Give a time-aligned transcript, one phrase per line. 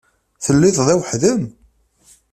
[0.43, 1.43] Telliḍ da weḥd-m?